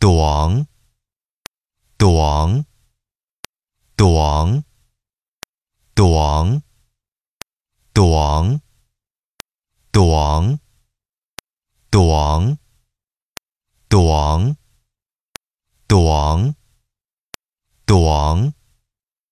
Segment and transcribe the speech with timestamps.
[0.00, 0.66] 短，
[1.98, 2.64] 短，
[3.96, 4.64] 短，
[5.94, 6.62] 短，
[7.92, 8.62] 短，
[9.92, 10.60] 短，
[11.90, 12.58] 短，
[13.90, 14.56] 短，
[15.86, 16.56] 短，
[17.84, 18.59] 短。